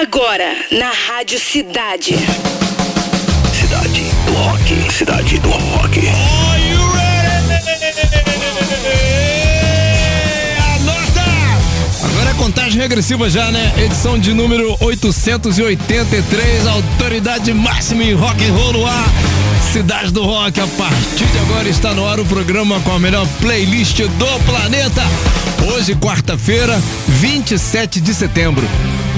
Agora, 0.00 0.54
na 0.70 0.92
Rádio 0.92 1.40
Cidade. 1.40 2.14
Cidade 3.52 4.04
do 4.26 4.32
Rock. 4.32 4.92
Cidade 4.92 5.38
do 5.40 5.48
Rock. 5.48 6.27
Contagem 12.58 12.80
regressiva 12.80 13.30
já, 13.30 13.52
né? 13.52 13.72
Edição 13.78 14.18
de 14.18 14.34
número 14.34 14.76
883, 14.80 16.66
autoridade 16.66 17.54
máxima 17.54 18.02
em 18.02 18.14
rock 18.14 18.44
and 18.44 18.52
roll 18.52 18.72
no 18.72 18.84
ar. 18.84 19.04
Cidade 19.72 20.10
do 20.10 20.24
Rock, 20.24 20.58
a 20.58 20.66
partir 20.66 21.26
de 21.26 21.38
agora 21.38 21.68
está 21.68 21.94
no 21.94 22.04
ar 22.04 22.18
o 22.18 22.24
programa 22.24 22.80
com 22.80 22.90
a 22.90 22.98
melhor 22.98 23.28
playlist 23.40 24.00
do 24.00 24.44
planeta. 24.44 25.02
Hoje, 25.72 25.94
quarta-feira, 25.94 26.82
27 27.06 28.00
de 28.00 28.12
setembro. 28.12 28.66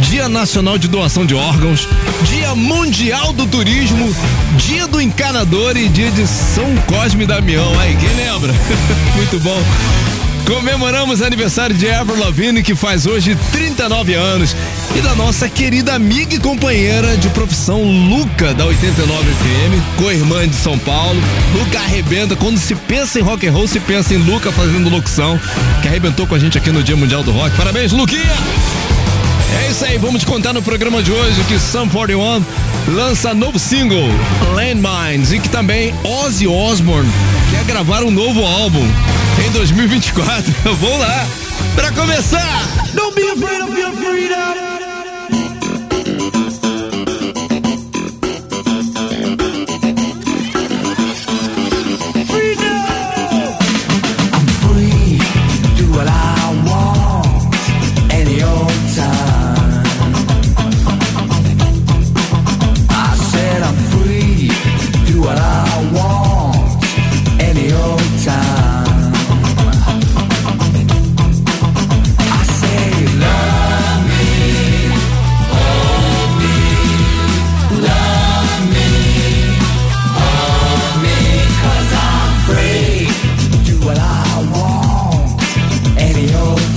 Dia 0.00 0.28
Nacional 0.28 0.76
de 0.76 0.86
Doação 0.86 1.24
de 1.24 1.34
Órgãos, 1.34 1.88
Dia 2.24 2.54
Mundial 2.54 3.32
do 3.32 3.46
Turismo, 3.46 4.14
Dia 4.58 4.86
do 4.86 5.00
Encanador 5.00 5.78
e 5.78 5.88
Dia 5.88 6.10
de 6.10 6.26
São 6.26 6.76
Cosme 6.86 7.24
e 7.24 7.26
Damião. 7.26 7.72
Aí, 7.80 7.96
quem 7.96 8.14
lembra? 8.16 8.52
Muito 9.16 9.38
bom. 9.40 10.09
Comemoramos 10.46 11.22
aniversário 11.22 11.76
de 11.76 11.88
Avril 11.88 12.18
Lavigne, 12.18 12.62
que 12.62 12.74
faz 12.74 13.06
hoje 13.06 13.36
39 13.52 14.14
anos, 14.14 14.56
e 14.96 15.00
da 15.00 15.14
nossa 15.14 15.48
querida 15.48 15.94
amiga 15.94 16.34
e 16.34 16.38
companheira 16.38 17.16
de 17.16 17.28
profissão 17.30 17.82
Luca, 17.82 18.52
da 18.54 18.66
89 18.66 19.24
FM, 19.24 19.96
co-irmã 19.96 20.48
de 20.48 20.56
São 20.56 20.78
Paulo. 20.78 21.20
Luca 21.54 21.78
arrebenta, 21.78 22.34
quando 22.36 22.58
se 22.58 22.74
pensa 22.74 23.18
em 23.18 23.22
rock 23.22 23.46
and 23.46 23.52
roll, 23.52 23.68
se 23.68 23.80
pensa 23.80 24.14
em 24.14 24.18
Luca 24.18 24.50
fazendo 24.50 24.90
locução, 24.90 25.38
que 25.82 25.88
arrebentou 25.88 26.26
com 26.26 26.34
a 26.34 26.38
gente 26.38 26.58
aqui 26.58 26.70
no 26.70 26.82
Dia 26.82 26.96
Mundial 26.96 27.22
do 27.22 27.30
Rock. 27.30 27.56
Parabéns, 27.56 27.92
Luquinha! 27.92 28.34
É 29.52 29.70
isso 29.70 29.84
aí, 29.84 29.98
vamos 29.98 30.20
te 30.20 30.26
contar 30.26 30.52
no 30.52 30.62
programa 30.62 31.02
de 31.02 31.10
hoje 31.10 31.42
que 31.44 31.58
Sum 31.58 31.88
41 31.88 32.44
lança 32.88 33.34
novo 33.34 33.58
single, 33.58 34.08
Landmines, 34.54 35.32
e 35.32 35.40
que 35.40 35.48
também 35.48 35.94
Ozzy 36.04 36.46
Osbourne 36.46 37.10
quer 37.50 37.64
gravar 37.64 38.02
um 38.02 38.10
novo 38.10 38.44
álbum 38.44 38.86
em 39.50 39.52
2024. 39.52 40.54
Vamos 40.62 41.00
lá, 41.00 41.26
para 41.74 41.90
começar! 41.92 42.62
Don't 42.94 43.14
be 43.14 43.28
afraid 43.30 43.62
of 43.62 43.78
your 43.78 43.92
freedom! 43.92 44.69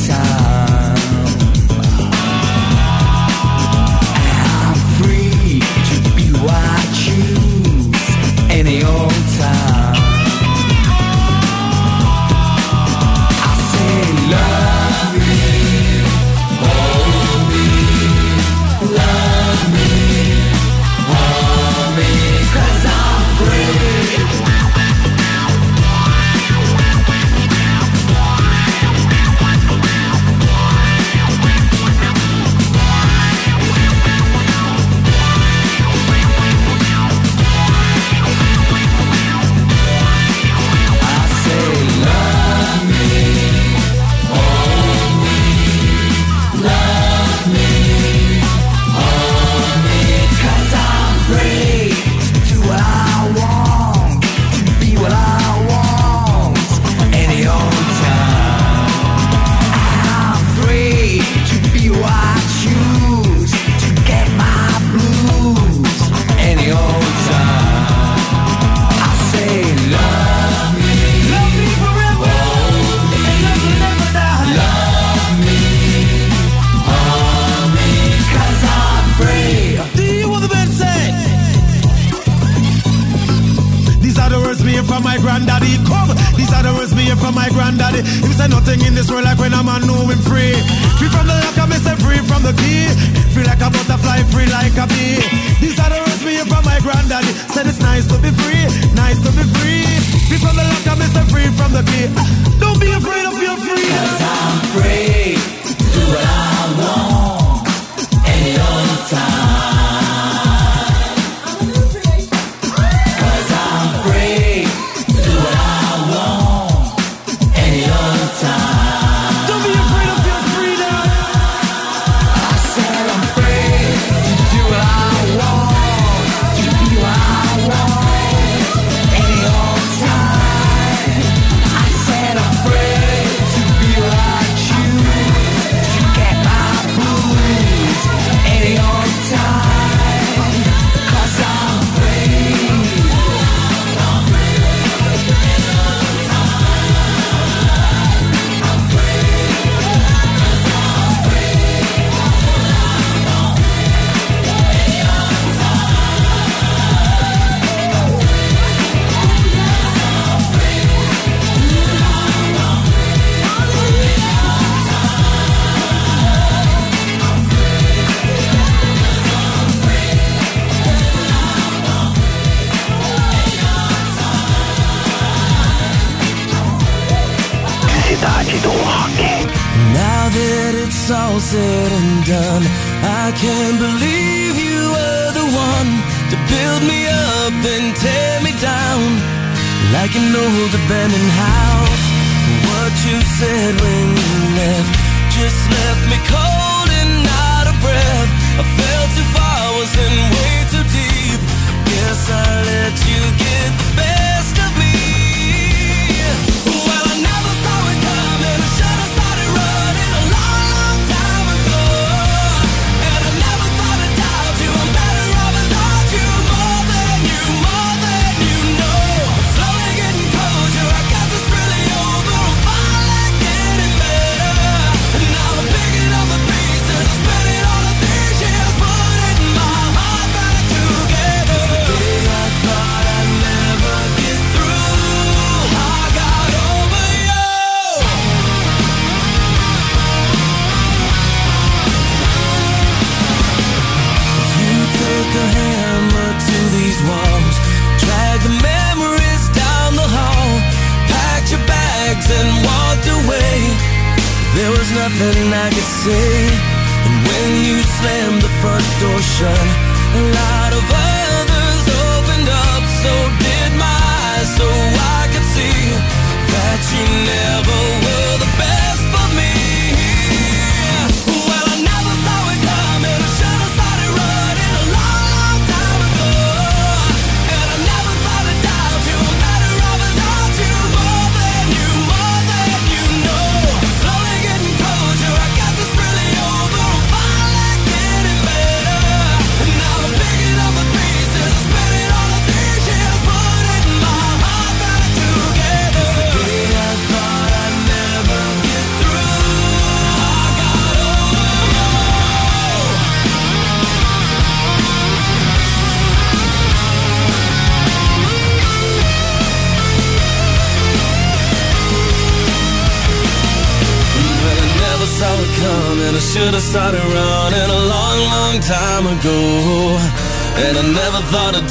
time. 0.08 0.43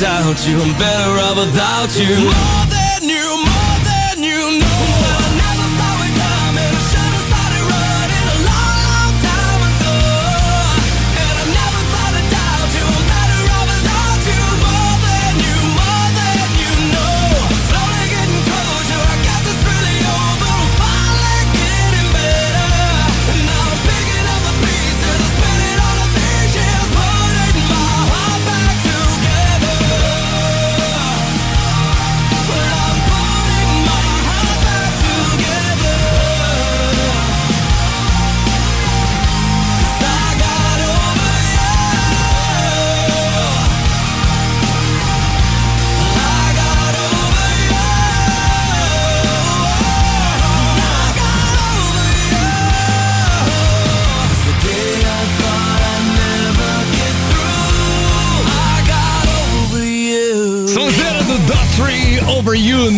without 0.03 0.49
you 0.49 0.59
I'm 0.61 0.77
better 0.79 1.13
off 1.21 1.37
without 1.37 1.97
you. 1.97 2.72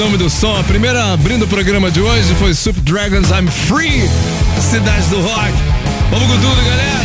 nome 0.04 0.18
do 0.18 0.28
som. 0.28 0.54
A 0.58 0.62
primeira 0.64 1.14
abrindo 1.14 1.44
o 1.46 1.48
programa 1.48 1.90
de 1.90 1.98
hoje 1.98 2.34
foi 2.34 2.52
Super 2.52 2.82
Dragons 2.82 3.30
I'm 3.30 3.48
Free, 3.48 4.02
Cidade 4.60 5.06
do 5.06 5.18
Rock. 5.18 5.52
Vamos 6.10 6.26
com 6.28 6.40
tudo, 6.40 6.62
galera. 6.62 7.04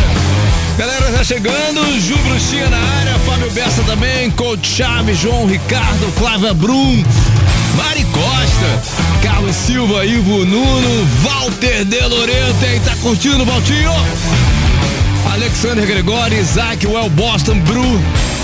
Galera 0.78 1.12
já 1.18 1.24
chegando, 1.24 1.82
Ju 2.02 2.18
Bruxinha 2.18 2.70
na 2.70 2.78
área, 2.78 3.14
Fábio 3.20 3.50
Bessa 3.52 3.82
também, 3.84 4.30
Coach 4.32 4.68
Chaves, 4.68 5.18
João 5.18 5.46
Ricardo, 5.46 6.12
Flávia 6.18 6.54
Brum, 6.54 7.02
Mari 7.78 8.06
Costa, 8.12 8.82
Carlos 9.24 9.56
Silva, 9.56 10.06
Ivo 10.06 10.44
Nuno, 10.44 11.08
Walter 11.24 11.86
De 11.86 12.02
Loreto, 12.02 12.66
aí 12.66 12.82
tá 12.82 12.96
curtindo, 12.98 13.46
Valtinho? 13.46 13.94
Alexander 15.32 15.86
Gregório 15.86 16.38
Isaac, 16.38 16.86
Well 16.86 17.10
Boston, 17.12 17.60
Bru, 17.60 18.02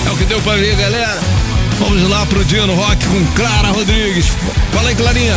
é 0.08 0.12
o 0.12 0.16
que 0.16 0.24
deu 0.24 0.40
pra 0.42 0.56
ver, 0.56 0.76
galera. 0.78 1.35
Vamos 1.80 2.10
lá 2.10 2.26
pro 2.28 2.44
dia 2.46 2.66
no 2.66 2.74
rock 2.74 3.06
com 3.06 3.26
Clara 3.36 3.70
Rodrigues. 3.70 4.28
Fala 4.72 4.90
aí, 4.90 4.96
Clarinha. 4.96 5.36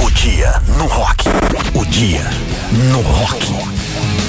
O 0.00 0.10
dia 0.10 0.62
no 0.78 0.86
rock. 0.86 1.24
O 1.74 1.84
dia 1.86 2.22
no 2.90 3.00
rock. 3.00 3.52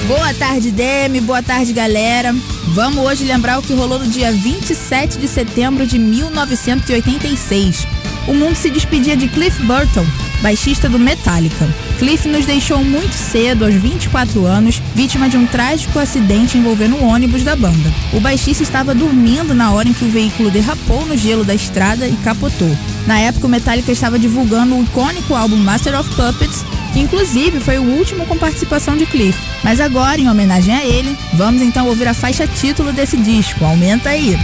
Boa 0.08 0.34
tarde, 0.34 0.72
Demi. 0.72 1.20
Boa 1.20 1.42
tarde, 1.42 1.72
galera. 1.72 2.34
Vamos 2.68 3.04
hoje 3.04 3.24
lembrar 3.24 3.58
o 3.58 3.62
que 3.62 3.72
rolou 3.74 4.00
no 4.00 4.08
dia 4.08 4.32
27 4.32 5.18
de 5.18 5.28
setembro 5.28 5.86
de 5.86 5.98
1986. 5.98 7.86
O 8.26 8.34
mundo 8.34 8.56
se 8.56 8.68
despedia 8.68 9.16
de 9.16 9.28
Cliff 9.28 9.62
Burton, 9.62 10.04
baixista 10.42 10.88
do 10.88 10.98
Metallica. 10.98 11.68
Cliff 11.98 12.28
nos 12.28 12.44
deixou 12.44 12.84
muito 12.84 13.14
cedo, 13.14 13.64
aos 13.64 13.74
24 13.74 14.44
anos, 14.44 14.80
vítima 14.94 15.28
de 15.28 15.36
um 15.36 15.46
trágico 15.46 15.98
acidente 15.98 16.58
envolvendo 16.58 16.96
um 16.96 17.06
ônibus 17.06 17.42
da 17.42 17.56
banda. 17.56 17.92
O 18.12 18.20
baixista 18.20 18.62
estava 18.62 18.94
dormindo 18.94 19.54
na 19.54 19.72
hora 19.72 19.88
em 19.88 19.92
que 19.92 20.04
o 20.04 20.10
veículo 20.10 20.50
derrapou 20.50 21.06
no 21.06 21.16
gelo 21.16 21.44
da 21.44 21.54
estrada 21.54 22.06
e 22.06 22.16
capotou. 22.16 22.76
Na 23.06 23.18
época, 23.18 23.46
o 23.46 23.50
Metallica 23.50 23.92
estava 23.92 24.18
divulgando 24.18 24.74
o 24.76 24.82
icônico 24.82 25.34
álbum 25.34 25.56
Master 25.56 25.98
of 25.98 26.08
Puppets, 26.10 26.64
que 26.92 27.00
inclusive 27.00 27.60
foi 27.60 27.78
o 27.78 27.84
último 27.84 28.26
com 28.26 28.36
participação 28.36 28.96
de 28.96 29.06
Cliff. 29.06 29.38
Mas 29.62 29.80
agora, 29.80 30.20
em 30.20 30.28
homenagem 30.28 30.74
a 30.74 30.84
ele, 30.84 31.16
vamos 31.34 31.62
então 31.62 31.86
ouvir 31.86 32.08
a 32.08 32.14
faixa 32.14 32.46
título 32.46 32.92
desse 32.92 33.16
disco. 33.16 33.64
Aumenta 33.64 34.10
aí! 34.10 34.36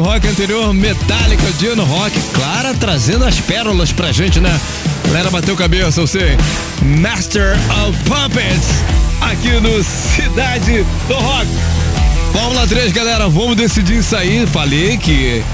do 0.00 0.02
rock 0.02 0.26
anterior, 0.26 0.72
Metallica, 0.72 1.52
Dino 1.58 1.84
Rock. 1.84 2.18
Clara 2.32 2.72
trazendo 2.72 3.24
as 3.24 3.38
pérolas 3.38 3.92
pra 3.92 4.10
gente, 4.10 4.40
né? 4.40 4.58
Galera, 5.04 5.30
bateu 5.30 5.54
cabeça, 5.54 6.00
eu 6.00 6.06
sei. 6.06 6.38
Master 6.82 7.54
of 7.86 7.98
Puppets, 8.04 8.68
aqui 9.20 9.50
no 9.60 9.84
Cidade 9.84 10.86
do 11.06 11.14
Rock. 11.14 11.46
Fórmula 12.32 12.66
3, 12.66 12.92
galera, 12.92 13.28
vamos 13.28 13.56
decidir 13.56 13.98
isso 13.98 14.16
aí. 14.16 14.46
Falei 14.46 14.96
que 14.96 15.44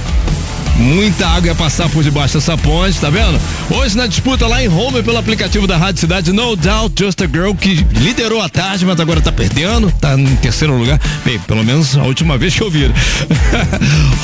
Muita 0.79 1.27
água 1.27 1.49
ia 1.49 1.55
passar 1.55 1.89
por 1.89 2.05
debaixo 2.05 2.35
dessa 2.35 2.57
ponte, 2.57 3.01
tá 3.01 3.09
vendo? 3.09 3.41
Hoje 3.71 3.97
na 3.97 4.07
disputa 4.07 4.47
lá 4.47 4.62
em 4.62 4.69
Homer 4.69 5.03
pelo 5.03 5.17
aplicativo 5.17 5.67
da 5.67 5.77
Rádio 5.77 6.01
Cidade, 6.01 6.33
No 6.33 6.55
Doubt 6.55 6.95
Just 6.99 7.23
a 7.23 7.27
Girl, 7.27 7.55
que 7.55 7.75
liderou 7.93 8.43
a 8.43 8.49
tarde, 8.49 8.85
mas 8.85 9.01
agora 9.01 9.21
tá 9.21 9.33
perdendo, 9.33 9.91
tá 9.93 10.15
em 10.15 10.37
terceiro 10.37 10.77
lugar. 10.77 11.01
Bem, 11.25 11.39
pelo 11.41 11.65
menos 11.65 11.97
a 11.97 12.03
última 12.03 12.37
vez 12.37 12.55
que 12.55 12.62
eu 12.62 12.71
vi. 12.71 12.85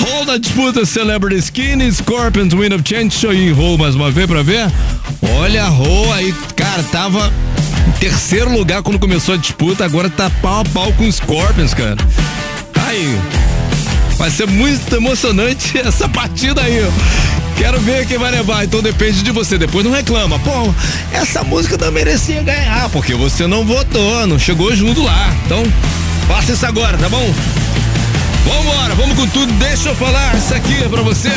Hole 0.01 0.27
na 0.27 0.37
disputa 0.37 0.85
Celebrity 0.85 1.41
Skin, 1.41 1.91
Scorpions, 1.91 2.53
Wind 2.53 2.73
of 2.73 2.83
Change. 2.87 3.27
Ir 3.27 3.49
em 3.49 3.53
Hole 3.53 3.79
mais 3.79 3.95
uma 3.95 4.11
vez 4.11 4.27
pra 4.27 4.43
ver. 4.43 4.71
Olha 5.41 5.65
a 5.65 5.71
Hole 5.71 6.13
aí, 6.13 6.35
cara, 6.55 6.83
tava 6.85 7.33
em 7.89 7.93
terceiro 7.93 8.53
lugar 8.53 8.83
quando 8.83 8.99
começou 8.99 9.35
a 9.35 9.39
disputa, 9.39 9.85
agora 9.85 10.11
tá 10.11 10.31
pau 10.43 10.61
a 10.61 10.65
pau 10.65 10.93
com 10.93 11.11
Scorpions, 11.11 11.73
cara. 11.73 11.97
Aí, 12.87 13.19
Vai 14.17 14.31
ser 14.31 14.47
muito 14.47 14.95
emocionante 14.95 15.79
essa 15.85 16.09
partida 16.09 16.63
aí. 16.63 16.87
Quero 17.57 17.81
ver 17.81 18.07
quem 18.07 18.19
vai 18.19 18.31
levar, 18.31 18.65
então 18.65 18.81
depende 18.81 19.23
de 19.23 19.31
você. 19.31 19.59
Depois 19.59 19.85
não 19.85 19.93
reclama. 19.93 20.39
Pô, 20.39 20.75
essa 21.13 21.43
música 21.45 21.77
não 21.77 21.93
merecia 21.93 22.43
ganhar, 22.43 22.89
porque 22.91 23.15
você 23.15 23.47
não 23.47 23.65
votou, 23.65 24.27
não 24.27 24.39
chegou 24.39 24.75
junto 24.75 25.03
lá. 25.03 25.33
Então, 25.47 25.63
faça 26.27 26.53
isso 26.53 26.67
agora, 26.67 26.97
tá 26.99 27.09
bom? 27.09 27.33
Vambora, 28.45 28.95
vamos 28.95 29.17
com 29.17 29.27
tudo. 29.29 29.53
Deixa 29.55 29.91
eu 29.91 29.95
falar 29.95 30.37
isso 30.37 30.55
aqui 30.55 30.89
pra 30.89 31.03
você. 31.03 31.31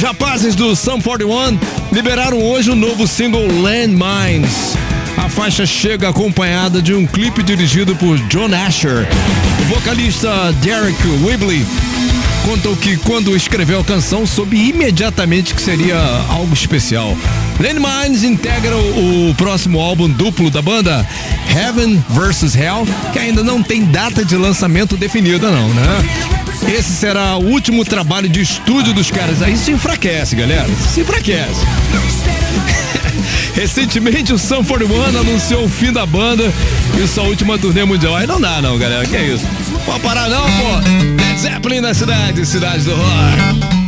Rapazes 0.00 0.54
do 0.54 0.74
Sum 0.74 1.00
41 1.00 1.58
liberaram 1.92 2.42
hoje 2.42 2.70
o 2.70 2.74
novo 2.74 3.06
single 3.06 3.46
Landmines. 3.46 4.76
A 5.16 5.28
faixa 5.28 5.66
chega 5.66 6.08
acompanhada 6.08 6.80
de 6.80 6.94
um 6.94 7.06
clipe 7.06 7.42
dirigido 7.42 7.94
por 7.96 8.16
John 8.28 8.48
Asher. 8.66 9.06
O 9.60 9.74
vocalista 9.74 10.52
Derek 10.62 10.96
Whibley 11.24 11.66
contou 12.48 12.74
que 12.74 12.96
quando 12.96 13.36
escreveu 13.36 13.80
a 13.80 13.84
canção 13.84 14.26
soube 14.26 14.56
imediatamente 14.56 15.54
que 15.54 15.60
seria 15.60 15.98
algo 16.30 16.54
especial. 16.54 17.14
Lenny 17.60 17.78
Mines 17.78 18.24
integra 18.24 18.74
o 18.74 19.34
próximo 19.36 19.78
álbum 19.78 20.08
duplo 20.08 20.50
da 20.50 20.62
banda, 20.62 21.06
Heaven 21.54 22.02
vs 22.08 22.56
Hell, 22.56 22.88
que 23.12 23.18
ainda 23.18 23.44
não 23.44 23.62
tem 23.62 23.84
data 23.84 24.24
de 24.24 24.34
lançamento 24.34 24.96
definida 24.96 25.50
não, 25.50 25.68
né? 25.68 26.08
Esse 26.74 26.92
será 26.92 27.36
o 27.36 27.44
último 27.44 27.84
trabalho 27.84 28.30
de 28.30 28.40
estúdio 28.40 28.94
dos 28.94 29.10
caras. 29.10 29.42
Aí 29.42 29.54
se 29.54 29.72
enfraquece, 29.72 30.34
galera. 30.34 30.66
Se 30.94 31.02
enfraquece. 31.02 31.66
Recentemente 33.54 34.32
o 34.32 34.38
Sun 34.38 34.64
41 34.64 35.18
anunciou 35.20 35.64
o 35.64 35.68
fim 35.68 35.92
da 35.92 36.06
banda 36.06 36.50
e 36.98 37.06
sua 37.06 37.24
última 37.24 37.58
turnê 37.58 37.84
mundial. 37.84 38.16
Aí 38.16 38.26
não 38.26 38.40
dá 38.40 38.62
não, 38.62 38.78
galera. 38.78 39.04
Que 39.04 39.16
é 39.16 39.34
isso? 39.34 39.44
Pode 39.84 40.00
parar 40.00 40.30
não, 40.30 40.44
pô. 40.44 41.27
Zeppelin 41.38 41.80
na 41.80 41.94
cidade, 41.94 42.44
cidade 42.44 42.84
do 42.84 42.96
rock. 42.96 43.87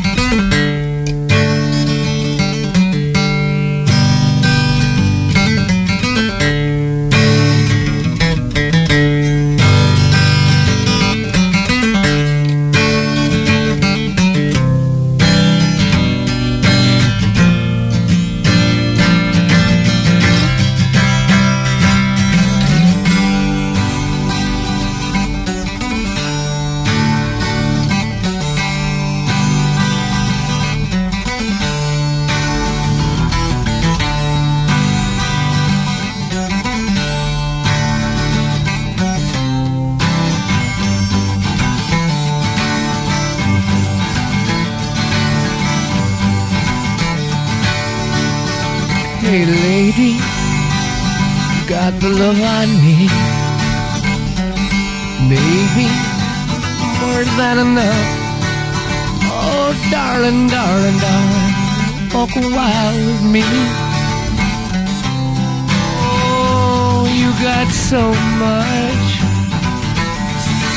So 67.91 67.99
much, 67.99 69.21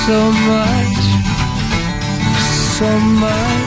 so 0.07 0.31
much, 0.49 1.03
so 2.75 2.99
much. 3.21 3.62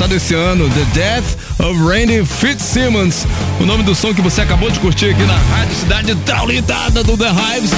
Lançado 0.00 0.16
esse 0.16 0.34
ano, 0.34 0.66
The 0.70 0.98
Death 0.98 1.36
of 1.58 1.78
Randy 1.78 2.24
Fitzsimmons. 2.24 3.26
O 3.60 3.66
nome 3.66 3.82
do 3.82 3.94
som 3.94 4.14
que 4.14 4.22
você 4.22 4.40
acabou 4.40 4.70
de 4.70 4.80
curtir 4.80 5.10
aqui 5.10 5.22
na 5.24 5.36
Rádio 5.36 5.76
Cidade 5.76 6.14
Traulitada 6.24 7.04
do 7.04 7.18
The 7.18 7.28
Hives, 7.28 7.70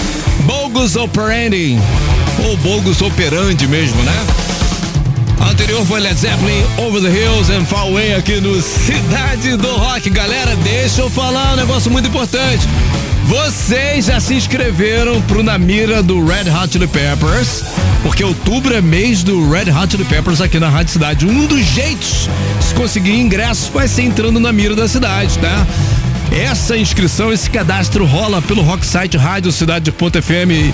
Bogus 0.45 0.95
Operandi. 0.95 1.77
Ou 2.45 2.57
Bogus 2.59 3.03
Operandi 3.03 3.67
mesmo, 3.67 4.01
né? 4.05 4.13
A 5.41 5.51
anterior 5.51 5.85
foi 5.85 5.99
Led 5.99 6.17
Zeppelin, 6.17 6.63
Over 6.79 7.03
the 7.03 7.11
Hills 7.11 7.51
and 7.51 7.65
Far 7.65 7.87
Away 7.87 8.15
aqui 8.15 8.41
no 8.41 8.63
Cidade 8.63 9.57
do 9.57 9.77
Rock. 9.79 10.09
Galera, 10.09 10.55
deixa 10.63 11.01
eu 11.01 11.11
falar 11.11 11.55
um 11.55 11.57
negócio 11.57 11.91
muito 11.91 12.07
importante. 12.07 12.69
Vocês 13.27 14.07
já 14.07 14.21
se 14.21 14.35
inscreveram 14.35 15.21
pro 15.23 15.43
Na 15.43 15.57
Mira 15.59 16.03
do 16.03 16.25
Red 16.25 16.51
Hot 16.51 16.73
Chili 16.73 16.87
Peppers? 16.87 17.63
Porque 18.03 18.23
outubro 18.23 18.75
é 18.75 18.81
mês 18.81 19.23
do 19.23 19.51
Red 19.51 19.71
Hot 19.71 19.91
Chili 19.91 20.05
Peppers 20.05 20.41
aqui 20.41 20.59
na 20.59 20.69
Rádio 20.69 20.93
Cidade. 20.93 21.27
Um 21.27 21.47
dos 21.47 21.65
jeitos 21.65 22.29
de 22.59 22.65
se 22.65 22.75
conseguir 22.75 23.19
ingressos 23.19 23.69
vai 23.69 23.89
ser 23.89 24.03
entrando 24.03 24.39
na 24.39 24.53
mira 24.53 24.75
da 24.75 24.89
cidade, 24.89 25.39
tá? 25.39 25.67
Essa 26.33 26.77
inscrição, 26.79 27.33
esse 27.33 27.49
cadastro 27.51 28.07
rola 28.07 28.41
pelo 28.41 28.63
rock 28.63 28.87
site 28.87 29.19
Rádio 29.19 29.53
Cidade.fm, 29.53 30.73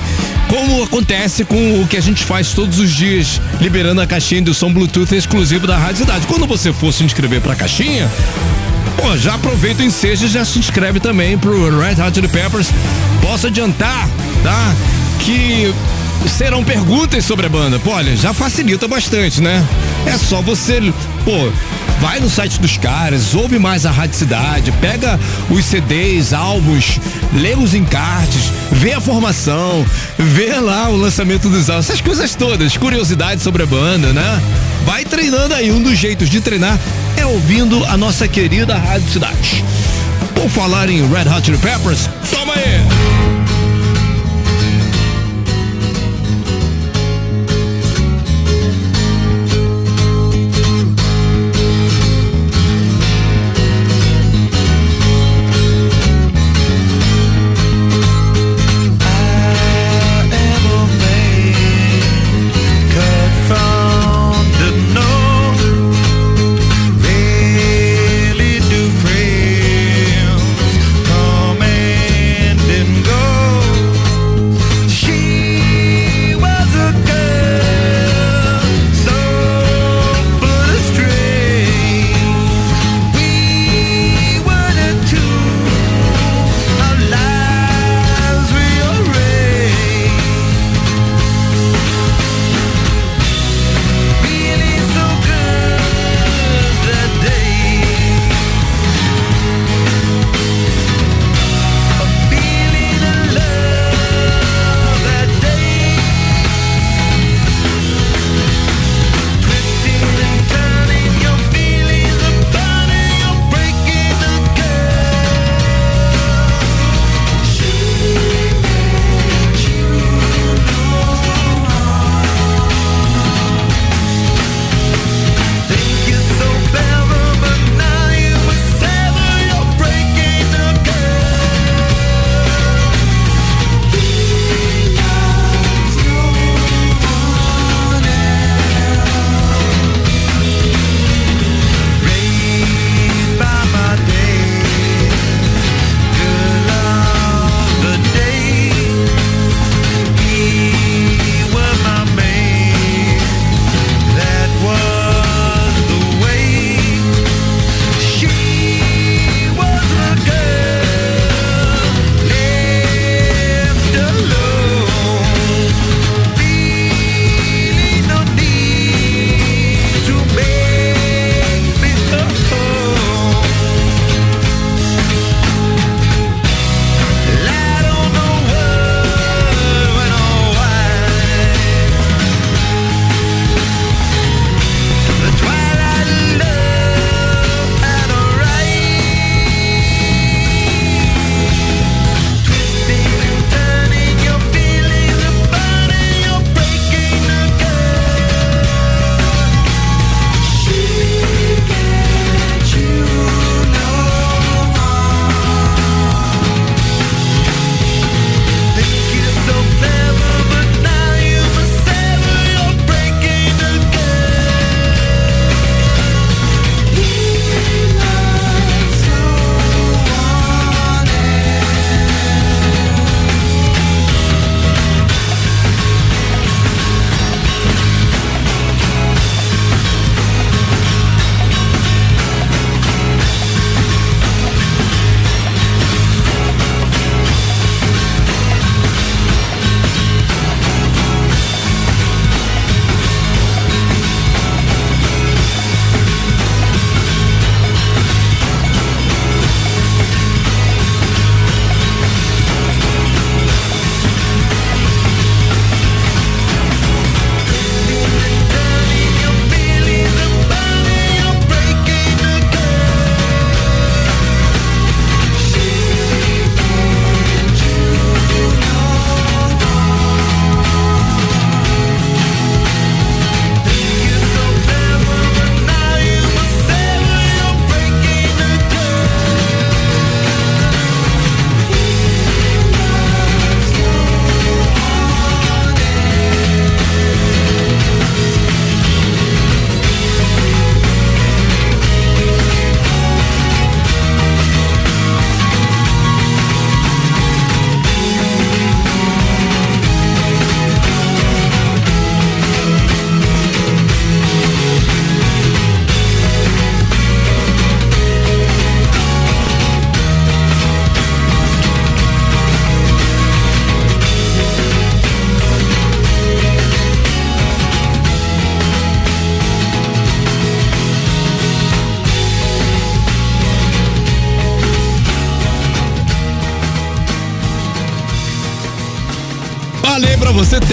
como 0.48 0.84
acontece 0.84 1.44
com 1.44 1.82
o 1.82 1.86
que 1.86 1.96
a 1.96 2.00
gente 2.00 2.24
faz 2.24 2.52
todos 2.52 2.78
os 2.78 2.92
dias, 2.92 3.40
liberando 3.60 4.00
a 4.00 4.06
caixinha 4.06 4.40
do 4.40 4.54
som 4.54 4.72
Bluetooth 4.72 5.12
exclusivo 5.14 5.66
da 5.66 5.76
Rádio 5.76 5.98
Cidade. 5.98 6.26
Quando 6.26 6.46
você 6.46 6.72
for 6.72 6.92
se 6.92 7.02
inscrever 7.02 7.40
pra 7.40 7.56
caixinha, 7.56 8.08
Pô, 8.98 9.16
já 9.16 9.34
aproveita 9.34 9.82
o 9.82 9.86
ensejo 9.86 10.26
e 10.26 10.28
já 10.28 10.44
se 10.44 10.58
inscreve 10.58 10.98
também 11.00 11.38
pro 11.38 11.78
Red 11.78 12.02
Hot 12.02 12.14
Chili 12.14 12.28
Peppers. 12.28 12.68
Posso 13.22 13.46
adiantar, 13.46 14.08
tá? 14.42 14.74
Que 15.20 15.72
serão 16.26 16.64
perguntas 16.64 17.24
sobre 17.24 17.46
a 17.46 17.48
banda. 17.48 17.78
Pô, 17.78 17.92
olha, 17.92 18.16
já 18.16 18.34
facilita 18.34 18.88
bastante, 18.88 19.40
né? 19.40 19.64
É 20.04 20.18
só 20.18 20.42
você, 20.42 20.80
pô, 21.24 21.50
vai 22.00 22.18
no 22.18 22.28
site 22.28 22.60
dos 22.60 22.76
caras, 22.76 23.34
ouve 23.34 23.58
mais 23.58 23.86
a 23.86 23.90
Rádio 23.90 24.16
Cidade, 24.16 24.72
pega 24.80 25.18
os 25.48 25.64
CDs, 25.64 26.32
álbuns, 26.32 26.98
lê 27.32 27.54
os 27.54 27.74
encartes, 27.74 28.52
vê 28.72 28.92
a 28.94 29.00
formação, 29.00 29.86
vê 30.18 30.54
lá 30.54 30.88
o 30.88 30.96
lançamento 30.96 31.48
dos 31.48 31.70
álbuns, 31.70 31.88
essas 31.88 32.00
coisas 32.00 32.34
todas, 32.34 32.76
curiosidades 32.76 33.44
sobre 33.44 33.62
a 33.62 33.66
banda, 33.66 34.12
né? 34.12 34.42
Vai 34.84 35.04
treinando 35.04 35.54
aí, 35.54 35.70
um 35.70 35.82
dos 35.82 35.96
jeitos 35.98 36.28
de 36.28 36.40
treinar 36.40 36.78
é 37.18 37.26
ouvindo 37.26 37.84
a 37.84 37.96
nossa 37.96 38.28
querida 38.28 38.76
Rádio 38.76 39.10
Cidade. 39.10 39.64
Por 40.34 40.48
falar 40.48 40.88
em 40.88 41.06
Red 41.08 41.28
Hot 41.28 41.44
Chili 41.44 41.58
Peppers, 41.58 42.08
toma 42.30 42.54
aí! 42.54 42.97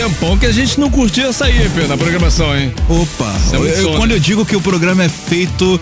Tempão 0.05 0.37
que 0.37 0.45
a 0.45 0.51
gente 0.51 0.79
não 0.79 0.89
curtia 0.91 1.27
essa 1.27 1.45
aí, 1.45 1.69
Pedro, 1.73 1.87
na 1.87 1.97
programação, 1.97 2.55
hein? 2.55 2.71
Opa, 2.87 3.33
é 3.53 3.81
eu- 3.81 3.93
quando 3.93 4.11
eu 4.11 4.19
digo 4.19 4.45
que 4.45 4.55
o 4.55 4.61
programa 4.61 5.03
é 5.03 5.09
feito 5.09 5.79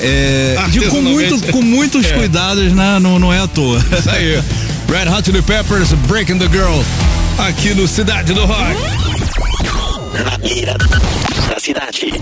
é, 0.00 0.56
de- 0.70 0.80
com, 0.86 1.00
muito, 1.00 1.52
com 1.52 1.62
muitos 1.62 2.04
É. 2.06 2.14
cuidados, 2.14 2.72
né? 2.72 2.98
Não, 3.00 3.18
não 3.18 3.32
é 3.32 3.38
à 3.38 3.46
toa. 3.46 3.78
Isso 3.96 4.10
aí. 4.10 4.42
Red 4.88 5.08
Hot 5.08 5.24
Chili 5.24 5.42
Peppers, 5.42 5.92
Breaking 6.08 6.38
the 6.38 6.48
Girl, 6.48 6.80
aqui 7.38 7.72
no 7.74 7.86
Cidade 7.86 8.32
do 8.32 8.44
Rock. 8.44 8.74
Na 10.24 10.38
mira 10.38 10.76
da 10.76 11.60
cidade. 11.60 12.12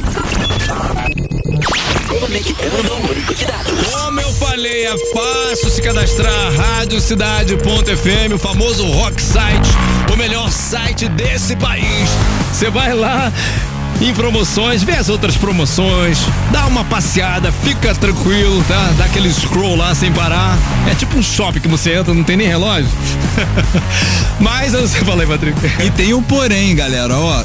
Como 3.92 4.20
eu 4.20 4.32
falei, 4.34 4.86
é 4.86 4.94
fácil 5.14 5.70
se 5.70 5.80
cadastrar. 5.80 6.52
Radiocidade.fm, 6.56 8.34
o 8.34 8.38
famoso 8.38 8.84
rock 8.86 9.20
site, 9.22 9.68
melhor 10.18 10.50
site 10.50 11.08
desse 11.08 11.54
país. 11.54 12.10
Você 12.52 12.68
vai 12.68 12.92
lá 12.92 13.32
em 14.00 14.12
promoções, 14.12 14.82
vê 14.82 14.96
as 14.96 15.08
outras 15.08 15.36
promoções, 15.36 16.18
dá 16.50 16.66
uma 16.66 16.84
passeada, 16.84 17.52
fica 17.52 17.94
tranquilo, 17.94 18.62
tá? 18.66 18.94
Dá 18.98 19.04
aquele 19.04 19.32
scroll 19.32 19.76
lá 19.76 19.94
sem 19.94 20.12
parar. 20.12 20.58
É 20.90 20.94
tipo 20.96 21.16
um 21.16 21.22
shopping 21.22 21.60
que 21.60 21.68
você 21.68 21.94
entra, 21.94 22.12
não 22.12 22.24
tem 22.24 22.36
nem 22.36 22.48
relógio. 22.48 22.90
Mas 24.40 24.74
eu 24.74 24.80
você 24.88 24.98
fala 25.04 25.22
aí, 25.22 25.28
Patrick. 25.28 25.56
E 25.86 25.90
tem 25.92 26.12
um 26.12 26.22
porém, 26.22 26.74
galera, 26.74 27.16
ó. 27.16 27.44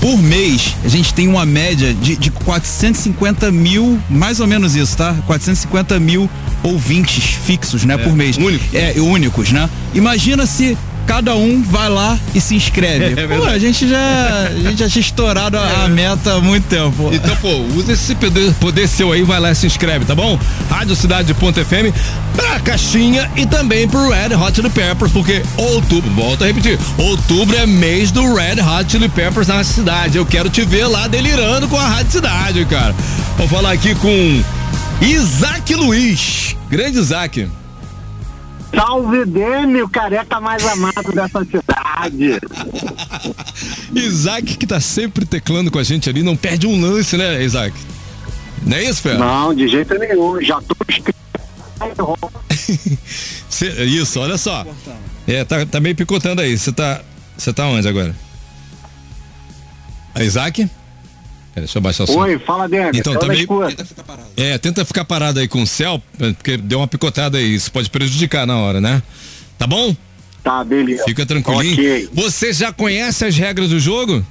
Por 0.00 0.18
mês, 0.20 0.74
a 0.84 0.88
gente 0.88 1.14
tem 1.14 1.28
uma 1.28 1.46
média 1.46 1.94
de, 1.94 2.16
de 2.16 2.30
450 2.32 3.50
mil, 3.52 4.00
mais 4.10 4.40
ou 4.40 4.46
menos 4.48 4.74
isso, 4.74 4.96
tá? 4.96 5.14
450 5.24 6.00
mil 6.00 6.28
ouvintes 6.64 7.36
fixos, 7.44 7.84
né, 7.84 7.96
por 7.96 8.14
mês. 8.14 8.36
únicos. 8.36 8.74
É, 8.74 8.94
únicos, 9.00 9.52
né? 9.52 9.70
Imagina 9.94 10.46
se 10.46 10.76
cada 11.08 11.34
um 11.34 11.62
vai 11.62 11.88
lá 11.88 12.20
e 12.34 12.40
se 12.40 12.54
inscreve. 12.54 13.18
É, 13.18 13.24
é 13.24 13.26
Pô, 13.26 13.44
a 13.44 13.58
gente 13.58 13.88
já, 13.88 14.48
a 14.48 14.52
gente 14.52 14.76
já 14.76 14.88
tinha 14.88 15.00
estourado 15.00 15.56
a, 15.56 15.84
a 15.84 15.88
meta 15.88 16.34
há 16.34 16.40
muito 16.40 16.68
tempo. 16.68 17.10
Então, 17.10 17.34
pô, 17.36 17.56
usa 17.74 17.94
esse 17.94 18.14
poder, 18.14 18.52
poder 18.60 18.86
seu 18.86 19.10
aí, 19.10 19.22
vai 19.22 19.40
lá 19.40 19.50
e 19.50 19.54
se 19.54 19.66
inscreve, 19.66 20.04
tá 20.04 20.14
bom? 20.14 20.38
Radiocidade.fm 20.68 21.96
pra 22.36 22.60
caixinha 22.60 23.28
e 23.34 23.46
também 23.46 23.88
pro 23.88 24.10
Red 24.10 24.34
Hot 24.34 24.54
Chili 24.54 24.68
Peppers, 24.68 25.10
porque 25.10 25.42
outubro, 25.56 26.10
volta 26.10 26.44
a 26.44 26.46
repetir, 26.46 26.78
outubro 26.98 27.56
é 27.56 27.66
mês 27.66 28.10
do 28.10 28.34
Red 28.34 28.60
Hot 28.60 28.90
Chili 28.90 29.08
Peppers 29.08 29.48
na 29.48 29.64
cidade. 29.64 30.18
Eu 30.18 30.26
quero 30.26 30.50
te 30.50 30.62
ver 30.62 30.86
lá 30.86 31.08
delirando 31.08 31.66
com 31.68 31.78
a 31.78 31.88
Rádio 31.88 32.12
Cidade, 32.12 32.64
cara. 32.66 32.94
Vou 33.38 33.48
falar 33.48 33.72
aqui 33.72 33.94
com 33.94 34.42
Isaac 35.00 35.74
Luiz, 35.74 36.54
grande 36.68 36.98
Isaac. 36.98 37.48
Salve 38.74 39.24
Demi, 39.24 39.82
o 39.82 39.88
careca 39.88 40.40
mais 40.40 40.64
amado 40.66 41.12
dessa 41.12 41.44
cidade. 41.44 42.38
Isaac 43.94 44.56
que 44.56 44.66
tá 44.66 44.80
sempre 44.80 45.24
teclando 45.24 45.70
com 45.70 45.78
a 45.78 45.82
gente 45.82 46.08
ali, 46.08 46.22
não 46.22 46.36
perde 46.36 46.66
um 46.66 46.80
lance, 46.80 47.16
né, 47.16 47.42
Isaac? 47.42 47.74
Não 48.64 48.76
é 48.76 48.84
isso, 48.84 49.02
Fera? 49.02 49.18
Não, 49.18 49.54
de 49.54 49.68
jeito 49.68 49.94
nenhum. 49.98 50.40
Já 50.42 50.60
tô 50.60 50.76
isso, 53.84 54.20
olha 54.20 54.36
só. 54.36 54.66
É, 55.26 55.44
tá, 55.44 55.64
tá 55.64 55.80
meio 55.80 55.94
picotando 55.94 56.42
aí. 56.42 56.56
Você 56.56 56.72
tá. 56.72 57.02
Você 57.36 57.52
tá 57.52 57.66
onde 57.66 57.88
agora? 57.88 58.14
A 60.14 60.24
Isaac? 60.24 60.68
Pera, 61.58 61.60
deixa 61.60 61.78
eu 61.78 61.82
baixar 61.82 62.04
o 62.04 62.06
som. 62.06 62.20
Oi, 62.20 62.38
fala 62.38 62.68
Demi. 62.68 62.98
Então, 62.98 63.14
tá 63.18 63.34
escuta. 63.34 63.86
É, 64.36 64.58
tenta 64.58 64.84
ficar 64.84 65.04
parado 65.04 65.40
aí 65.40 65.48
com 65.48 65.62
o 65.62 65.66
céu, 65.66 66.00
porque 66.16 66.56
deu 66.56 66.78
uma 66.78 66.86
picotada 66.86 67.38
aí. 67.38 67.54
Isso 67.54 67.72
pode 67.72 67.90
prejudicar 67.90 68.46
na 68.46 68.56
hora, 68.56 68.80
né? 68.80 69.02
Tá 69.58 69.66
bom? 69.66 69.94
Tá, 70.42 70.62
beleza. 70.62 71.04
Fica 71.04 71.26
tranquilinho. 71.26 71.72
Ok. 71.72 72.08
Você 72.12 72.52
já 72.52 72.72
conhece 72.72 73.24
as 73.24 73.36
regras 73.36 73.70
do 73.70 73.80
jogo? 73.80 74.24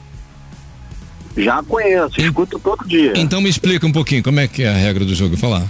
Já 1.35 1.61
conheço, 1.61 2.19
escuto 2.19 2.57
todo 2.57 2.87
dia. 2.87 3.13
Então 3.15 3.39
me 3.41 3.49
explica 3.49 3.85
um 3.85 3.91
pouquinho 3.91 4.23
como 4.23 4.39
é 4.39 4.47
que 4.47 4.63
é 4.63 4.69
a 4.69 4.73
regra 4.73 5.05
do 5.05 5.13
jogo. 5.13 5.37
Falar. 5.37 5.67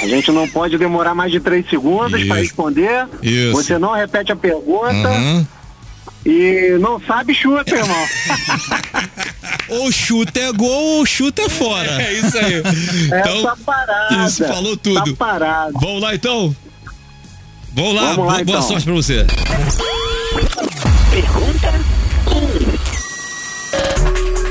A 0.00 0.06
gente 0.06 0.30
não 0.30 0.46
pode 0.46 0.76
demorar 0.76 1.14
mais 1.14 1.32
de 1.32 1.40
três 1.40 1.68
segundos 1.68 2.22
para 2.24 2.36
responder. 2.36 3.08
Isso. 3.22 3.52
Você 3.52 3.78
não 3.78 3.92
repete 3.92 4.30
a 4.30 4.36
pergunta 4.36 5.08
Aham. 5.08 5.46
E 6.26 6.76
não 6.80 7.00
sabe 7.00 7.34
chuta, 7.34 7.74
irmão. 7.74 8.06
Ou 9.68 9.90
chuta 9.90 10.38
é 10.40 10.52
gol 10.52 10.98
ou 10.98 11.06
chuta 11.06 11.42
é 11.42 11.48
fora. 11.48 12.02
É 12.02 12.12
isso 12.12 12.36
aí. 12.38 12.54
Essa 13.10 13.30
Então, 13.30 13.56
parada. 13.64 14.26
isso, 14.26 14.44
falou 14.46 14.76
tudo. 14.76 15.14
Tá 15.16 15.16
parado. 15.16 15.72
vamos 15.80 16.02
lá 16.02 16.14
então? 16.14 16.54
Vamos 17.72 17.94
lá, 17.94 18.02
Vamos 18.12 18.18
lá, 18.18 18.34
boa, 18.34 18.44
boa 18.44 18.58
então. 18.58 18.62
sorte 18.62 18.84
pra 18.84 18.92
você. 18.94 19.26
Pergunta 21.10 21.72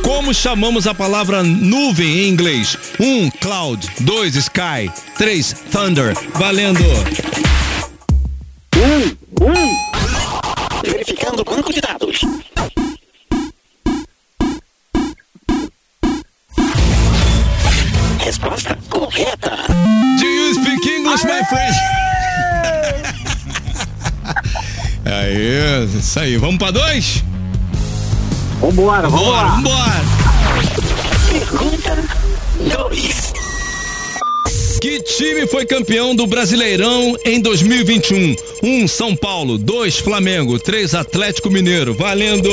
Como 0.03 0.33
chamamos 0.33 0.87
a 0.87 0.93
palavra 0.93 1.43
nuvem 1.43 2.19
em 2.25 2.29
inglês? 2.29 2.77
Um, 2.99 3.29
cloud. 3.29 3.87
Dois, 4.01 4.35
sky. 4.35 4.91
Três, 5.17 5.53
thunder. 5.71 6.13
Valendo. 6.33 6.83
Um, 8.75 9.45
um. 9.45 9.92
Verificando 10.83 11.41
o 11.41 11.45
banco 11.45 11.71
de 11.73 11.81
dados. 11.81 12.21
Resposta 18.19 18.77
correta. 18.89 19.51
Do 20.19 20.25
you 20.25 20.53
speak 20.55 20.85
English, 20.87 21.23
my 21.25 21.43
friend? 21.45 21.75
Aí, 25.05 25.85
isso 25.97 26.19
aí. 26.19 26.37
Vamos 26.37 26.57
pra 26.57 26.71
dois? 26.71 27.23
Vambora, 28.61 29.09
vamos 29.09 29.25
Bora, 29.25 29.41
lá. 29.41 29.55
vambora. 29.55 30.01
Pergunta 31.29 31.97
2. 32.77 33.32
Que 34.83 35.01
time 35.01 35.47
foi 35.47 35.65
campeão 35.65 36.13
do 36.13 36.27
Brasileirão 36.27 37.15
em 37.23 37.39
2021? 37.39 38.35
Um, 38.61 38.85
São 38.85 39.15
Paulo. 39.15 39.57
Dois, 39.57 39.97
Flamengo. 39.97 40.59
Três, 40.59 40.93
Atlético 40.93 41.49
Mineiro. 41.49 41.93
Valendo. 41.93 42.49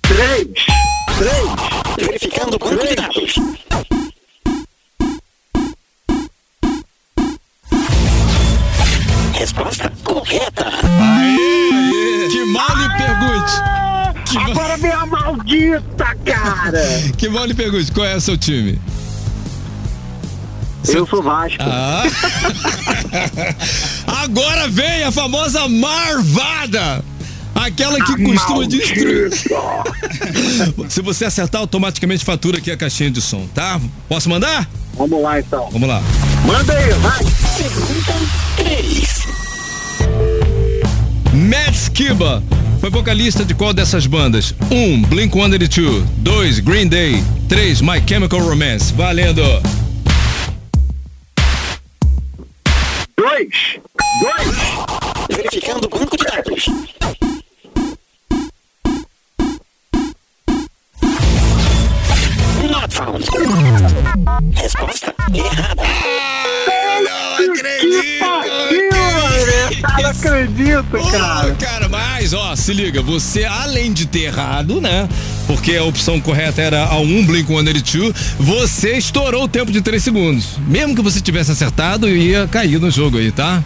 Três. 0.00 0.48
Três. 1.18 2.08
Verificando 2.08 2.54
o 2.54 2.58
banco 2.58 2.86
de 2.86 2.94
dados. 2.94 3.34
Resposta 9.34 9.92
correta. 10.02 10.64
Aê, 10.64 12.28
Que 12.30 12.44
mal 12.46 12.76
lhe 12.78 12.88
pergunte. 12.96 13.52
Que 14.24 14.34
mal, 14.38 14.50
Agora 14.52 14.76
vem 14.78 14.90
a 14.90 15.04
maldita, 15.04 16.16
cara. 16.24 16.82
que 17.18 17.28
mal 17.28 17.44
lhe 17.44 17.52
pergunte. 17.52 17.92
Qual 17.92 18.06
é 18.06 18.16
o 18.16 18.20
seu 18.22 18.38
time? 18.38 18.80
Eu 20.92 21.06
sou 21.06 21.22
Vasco. 21.22 21.58
Ah. 21.60 22.02
Agora 24.22 24.68
vem 24.68 25.04
a 25.04 25.12
famosa 25.12 25.68
marvada. 25.68 27.04
Aquela 27.54 28.02
que 28.04 28.24
costuma 28.24 28.66
destruir. 28.66 29.30
Se 30.88 31.02
você 31.02 31.24
acertar, 31.26 31.60
automaticamente 31.60 32.24
fatura 32.24 32.58
aqui 32.58 32.70
a 32.70 32.76
caixinha 32.76 33.10
de 33.10 33.20
som, 33.20 33.46
tá? 33.54 33.80
Posso 34.08 34.28
mandar? 34.28 34.68
Vamos 34.94 35.22
lá, 35.22 35.38
então. 35.38 35.68
Vamos 35.70 35.88
lá. 35.88 36.02
Manda 36.44 36.72
aí, 36.72 36.90
vai. 36.94 37.18
Pergunta 37.56 38.14
3. 38.56 39.20
Matt 41.32 41.74
Skiba 41.74 42.42
foi 42.80 42.90
vocalista 42.90 43.44
de 43.44 43.54
qual 43.54 43.72
dessas 43.72 44.06
bandas? 44.06 44.54
1. 44.70 44.74
Um, 44.74 45.02
Blink-182 45.02 46.02
2. 46.18 46.58
Green 46.60 46.88
Day 46.88 47.22
3. 47.48 47.82
My 47.82 48.02
Chemical 48.06 48.40
Romance 48.40 48.92
Valendo! 48.92 49.79
Dois. 53.40 53.80
Dois. 54.20 54.56
Verificando 55.30 55.86
o 55.86 55.88
banco 55.88 56.14
de 56.14 56.24
dados. 56.24 56.66
Not 62.70 62.92
found. 62.92 63.24
Resposta 64.60 65.14
errada. 65.32 65.82
Que 67.80 68.18
pariu, 68.18 69.19
velho. 69.80 70.02
Não 70.02 70.10
acredito, 70.10 71.10
cara. 71.12 71.52
Ô, 71.52 71.56
cara, 71.56 71.88
mas 71.88 72.32
ó, 72.32 72.54
se 72.56 72.72
liga, 72.72 73.02
você 73.02 73.44
além 73.44 73.92
de 73.92 74.06
ter 74.06 74.24
errado, 74.24 74.80
né? 74.80 75.08
Porque 75.46 75.76
a 75.76 75.84
opção 75.84 76.20
correta 76.20 76.60
era 76.62 76.84
a 76.84 76.98
1 76.98 77.26
Blink-182, 77.26 78.14
você 78.38 78.96
estourou 78.96 79.44
o 79.44 79.48
tempo 79.48 79.72
de 79.72 79.80
3 79.80 80.02
segundos. 80.02 80.58
Mesmo 80.66 80.94
que 80.94 81.02
você 81.02 81.20
tivesse 81.20 81.50
acertado, 81.50 82.08
ia 82.08 82.46
cair 82.46 82.78
no 82.78 82.90
jogo 82.90 83.18
aí, 83.18 83.32
tá? 83.32 83.62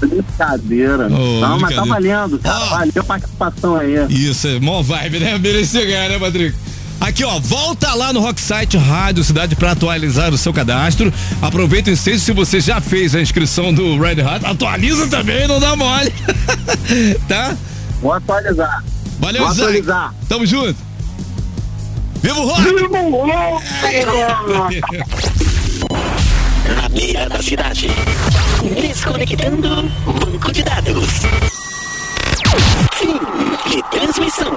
Brincadeira. 0.00 1.06
Ô, 1.06 1.40
Não, 1.40 1.58
mas 1.60 1.74
tá 1.74 1.82
brincadeira. 1.82 2.16
valendo, 2.18 2.38
cara. 2.38 2.58
Ó. 2.58 2.68
Valeu 2.70 2.92
a 2.96 3.04
participação 3.04 3.76
aí. 3.76 3.94
Isso, 4.08 4.48
é 4.48 4.58
mó 4.60 4.82
vibe, 4.82 5.18
né? 5.20 5.38
Merecia 5.38 5.84
ganhar, 5.84 6.08
né, 6.08 6.18
Patrick? 6.18 6.56
Aqui, 7.00 7.24
ó, 7.24 7.38
volta 7.40 7.94
lá 7.94 8.12
no 8.12 8.20
Rocksite 8.20 8.76
Rádio 8.76 9.24
Cidade 9.24 9.56
para 9.56 9.72
atualizar 9.72 10.32
o 10.32 10.38
seu 10.38 10.52
cadastro. 10.52 11.12
Aproveita 11.40 11.88
o 11.90 11.92
ensejo 11.94 12.18
se 12.20 12.32
você 12.32 12.60
já 12.60 12.80
fez 12.80 13.14
a 13.14 13.20
inscrição 13.20 13.72
do 13.72 13.98
Red 13.98 14.20
Hat. 14.20 14.44
Atualiza 14.44 15.08
também, 15.08 15.48
não 15.48 15.58
dá 15.58 15.74
mole. 15.74 16.12
tá? 17.26 17.56
Vou 18.02 18.12
atualizar. 18.12 18.84
Valeu, 19.18 19.42
Vou 19.42 19.52
Isaac. 19.52 19.68
atualizar. 19.68 20.14
Tamo 20.28 20.46
junto. 20.46 20.76
Vivo 22.22 22.44
Rock! 22.44 22.62
Vivo 22.62 23.16
Rock! 23.26 24.80
Na 26.76 26.88
beira 26.90 27.28
da 27.28 27.42
cidade. 27.42 27.90
Desconectando 28.80 29.90
banco 30.04 30.52
de 30.52 30.62
dados. 30.62 31.08
Fim 32.92 33.18
de 33.70 33.82
transmissão. 33.90 34.52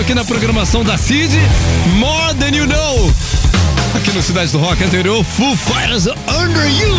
Aqui 0.00 0.12
na 0.12 0.24
programação 0.24 0.82
da 0.82 0.98
CID. 0.98 1.38
More 1.96 2.34
Than 2.34 2.56
You 2.56 2.66
Know. 2.66 3.14
Aqui 3.94 4.10
no 4.10 4.22
Cidade 4.22 4.50
do 4.50 4.58
Rock 4.58 4.82
anterior, 4.82 5.24
Full 5.24 5.56
Fighters 5.56 6.06
Under 6.06 6.66
You. 6.66 6.96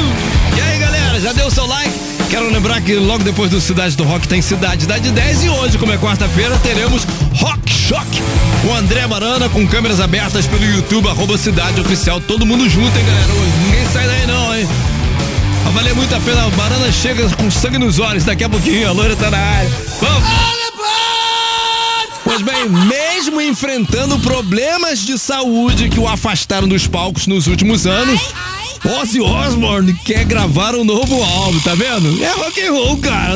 E 0.55 0.61
aí, 0.61 0.79
galera, 0.79 1.19
já 1.19 1.33
deu 1.33 1.47
o 1.47 1.51
seu 1.51 1.65
like? 1.67 1.93
Quero 2.29 2.49
lembrar 2.51 2.81
que 2.81 2.95
logo 2.95 3.23
depois 3.23 3.51
do 3.51 3.59
Cidade 3.59 3.95
do 3.97 4.03
Rock 4.05 4.27
tem 4.27 4.41
Cidade 4.41 4.87
da 4.87 4.97
de 4.97 5.11
10 5.11 5.43
e 5.43 5.49
hoje, 5.49 5.77
como 5.77 5.91
é 5.91 5.97
quarta-feira, 5.97 6.57
teremos 6.63 7.05
Rock 7.35 7.69
Shock. 7.69 8.07
O 8.63 8.73
André 8.73 9.05
Marana 9.05 9.49
com 9.49 9.67
câmeras 9.67 9.99
abertas 9.99 10.47
pelo 10.47 10.63
YouTube, 10.63 11.07
arroba 11.09 11.37
Cidade 11.37 11.79
Oficial. 11.81 12.21
Todo 12.21 12.45
mundo 12.45 12.67
junto, 12.69 12.97
hein, 12.97 13.05
galera? 13.05 13.27
Ninguém 13.65 13.85
sai 13.91 14.07
daí 14.07 14.25
não, 14.25 14.55
hein? 14.55 14.67
Vai 15.65 15.73
valer 15.73 15.95
muito 15.95 16.15
a 16.15 16.19
pena. 16.21 16.49
Barana 16.51 16.91
chega 16.91 17.29
com 17.29 17.51
sangue 17.51 17.77
nos 17.77 17.99
olhos 17.99 18.23
daqui 18.23 18.43
a 18.43 18.49
pouquinho. 18.49 18.87
A 18.87 18.91
loira 18.91 19.15
tá 19.15 19.29
na 19.29 19.37
área. 19.37 19.69
Vamos! 19.99 20.64
Bem, 22.45 22.69
mesmo 22.69 23.41
enfrentando 23.41 24.19
problemas 24.19 24.99
de 24.99 25.17
saúde 25.17 25.89
que 25.89 25.99
o 25.99 26.07
afastaram 26.07 26.67
dos 26.67 26.85
palcos 26.85 27.25
nos 27.25 27.47
últimos 27.47 27.87
anos, 27.87 28.21
Ozzy 28.99 29.19
Osbourne 29.19 29.95
quer 30.05 30.25
gravar 30.25 30.75
um 30.75 30.83
novo 30.83 31.23
álbum, 31.23 31.59
tá 31.61 31.73
vendo? 31.73 32.23
É 32.23 32.31
rock 32.33 32.61
and 32.61 32.71
roll, 32.71 32.97
cara. 32.97 33.35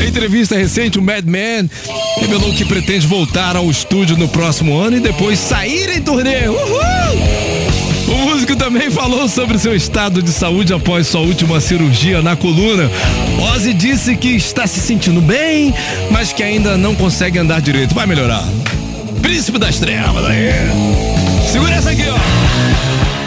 Em 0.00 0.06
entrevista 0.06 0.56
recente, 0.56 0.96
o 0.96 1.02
Madman 1.02 1.68
revelou 2.20 2.54
que 2.54 2.64
pretende 2.64 3.04
voltar 3.04 3.56
ao 3.56 3.68
estúdio 3.68 4.16
no 4.16 4.28
próximo 4.28 4.78
ano 4.78 4.98
e 4.98 5.00
depois 5.00 5.40
sair 5.40 5.96
em 5.96 6.00
turnê. 6.00 6.46
Uhul! 6.46 7.45
Também 8.58 8.90
falou 8.90 9.28
sobre 9.28 9.58
seu 9.58 9.74
estado 9.74 10.22
de 10.22 10.30
saúde 10.30 10.72
após 10.72 11.06
sua 11.06 11.20
última 11.20 11.60
cirurgia 11.60 12.22
na 12.22 12.34
coluna. 12.34 12.90
Ozzy 13.54 13.72
disse 13.72 14.16
que 14.16 14.30
está 14.30 14.66
se 14.66 14.80
sentindo 14.80 15.20
bem, 15.20 15.74
mas 16.10 16.32
que 16.32 16.42
ainda 16.42 16.76
não 16.76 16.94
consegue 16.94 17.38
andar 17.38 17.60
direito. 17.60 17.94
Vai 17.94 18.06
melhorar. 18.06 18.44
Príncipe 19.22 19.58
das 19.58 19.78
trevas 19.78 20.24
aí. 20.24 20.50
Segura 21.50 21.74
essa 21.74 21.90
aqui, 21.90 22.04
ó. 22.08 23.25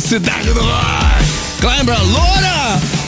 Cidade 0.00 0.52
do 0.52 0.60
Rock. 0.60 1.24
Ô, 1.60 2.02
Loura! 2.02 3.03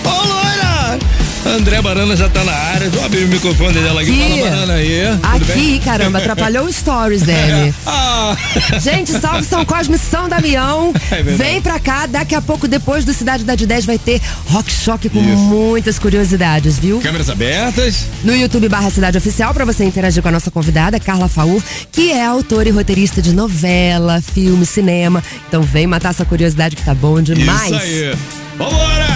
André 1.57 1.81
Barana 1.81 2.15
já 2.15 2.29
tá 2.29 2.45
na 2.45 2.53
área. 2.53 2.91
Vou 2.91 3.03
abrir 3.05 3.25
o 3.25 3.29
microfone 3.29 3.73
dela 3.81 4.03
aqui. 4.03 4.11
Aqui. 4.11 4.41
Fala, 4.41 4.51
Barana 4.51 4.73
aí. 4.75 5.01
Aqui, 5.23 5.81
caramba, 5.85 6.19
atrapalhou 6.19 6.67
o 6.67 6.73
stories 6.73 7.23
dele. 7.23 7.75
Ah, 7.89 8.37
Gente, 8.81 9.13
salve 9.21 9.45
São 9.45 9.65
Cosme 9.65 9.97
São 9.99 10.29
Damião. 10.29 10.93
É. 11.11 11.23
Vem 11.23 11.63
pra 11.63 11.79
cá, 11.79 12.07
daqui 12.07 12.35
a 12.35 12.43
pouco, 12.43 12.67
depois 12.67 13.05
do 13.05 13.13
Cidade 13.15 13.45
da 13.45 13.55
de 13.55 13.65
10, 13.67 13.87
vai 13.87 13.99
ter 13.99 14.21
Rock 14.47 14.71
Shock 14.73 15.09
com 15.09 15.21
Isso. 15.21 15.37
muitas 15.37 15.99
curiosidades, 15.99 16.79
viu? 16.79 17.01
câmeras 17.01 17.31
abertas. 17.31 18.05
No 18.25 18.35
YouTube 18.35 18.69
barra 18.69 18.91
Cidade 18.91 19.17
Oficial, 19.17 19.55
pra 19.55 19.65
você 19.65 19.85
interagir 19.85 20.23
com 20.23 20.29
a 20.29 20.33
nossa 20.33 20.51
convidada, 20.51 20.99
Carla 20.99 21.29
Faur, 21.29 21.63
que 21.93 22.11
é 22.11 22.25
autora 22.27 22.69
e 22.69 22.73
roteirista 22.73 23.23
de 23.23 23.33
novela, 23.33 24.21
filme, 24.21 24.67
cinema. 24.67 25.23
Então 25.49 25.63
vem 25.63 25.87
matar 25.87 26.11
essa 26.11 26.25
curiosidade 26.25 26.75
que 26.77 26.83
tá 26.85 26.95
bom 26.95 27.21
demais. 27.23 27.67
Isso 27.71 27.75
aí. 27.75 28.15
Vambora! 28.59 29.16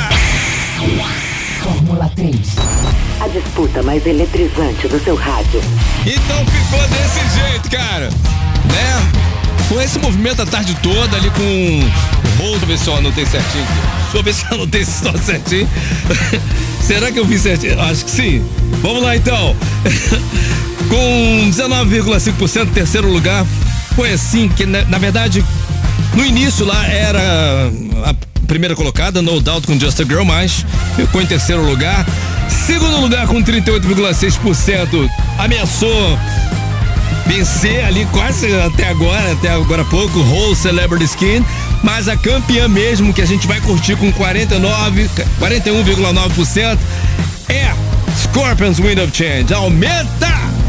Fórmula 2.01 2.09
3. 2.17 2.37
A 3.21 3.29
disputa 3.29 3.83
mais 3.83 4.07
eletrizante 4.07 4.89
do 4.89 4.99
seu 5.05 5.15
rádio. 5.15 5.61
Então 6.07 6.47
ficou 6.47 6.81
desse 6.89 7.39
jeito, 7.39 7.71
cara. 7.71 8.09
Né? 8.09 9.21
com 9.69 9.81
esse 9.81 10.01
movimento 10.01 10.43
a 10.43 10.47
tarde 10.47 10.77
toda 10.83 11.17
ali 11.17 11.31
com 11.31 12.43
eu 12.43 12.59
ver 12.67 12.77
se 12.79 12.89
eu 12.89 12.97
anotei 12.97 13.25
certinho. 13.25 13.65
Deixa 14.03 14.17
eu 14.17 14.23
ver 14.23 14.35
se 14.35 14.45
eu 14.45 14.55
anotei 14.55 14.81
esse 14.81 14.91
só 15.05 15.13
certinho. 15.19 15.69
Será 16.81 17.13
que 17.13 17.21
eu 17.21 17.25
vi 17.25 17.39
certinho? 17.39 17.81
Acho 17.81 18.05
que 18.05 18.11
sim. 18.11 18.45
Vamos 18.83 19.03
lá 19.03 19.15
então. 19.15 19.55
com 20.89 21.51
19,5% 21.51 22.73
terceiro 22.73 23.13
lugar, 23.13 23.47
foi 23.95 24.13
assim 24.13 24.49
que 24.49 24.67
na, 24.67 24.85
na 24.87 24.99
verdade 24.99 25.45
no 26.15 26.25
início 26.25 26.65
lá 26.65 26.85
era 26.87 27.71
a 28.07 28.30
primeira 28.51 28.75
colocada, 28.75 29.23
No 29.23 29.41
Doubt 29.41 29.65
com 29.65 29.79
Just 29.79 30.01
a 30.01 30.05
Girl, 30.05 30.25
mas 30.25 30.67
ficou 30.97 31.23
em 31.23 31.27
terceiro 31.27 31.65
lugar. 31.65 32.05
Segundo 32.67 33.01
lugar 33.01 33.29
com 33.29 33.41
38,6%, 33.41 35.09
ameaçou 35.39 36.19
vencer 37.27 37.85
ali 37.85 38.05
quase 38.07 38.53
até 38.55 38.89
agora, 38.89 39.33
até 39.33 39.51
agora 39.51 39.85
pouco, 39.85 40.19
Whole 40.19 40.57
Celebrity 40.57 41.05
Skin, 41.05 41.45
mas 41.85 42.09
a 42.09 42.17
campeã 42.17 42.67
mesmo 42.67 43.15
que 43.15 43.23
a 43.23 43.27
gente 43.27 43.47
vai 43.47 43.61
curtir 43.61 43.95
com 43.95 44.11
49, 44.11 45.09
41,9% 45.39 46.79
é 47.49 47.73
Scorpions 48.21 48.81
Wind 48.81 48.99
of 48.99 49.17
Change. 49.17 49.55
Aumenta! 49.55 50.60